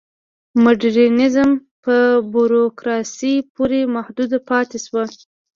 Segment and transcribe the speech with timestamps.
[0.63, 1.49] مډرنیزم
[1.83, 1.95] په
[2.31, 5.01] بوروکراسۍ پورې محدود پاتې شو.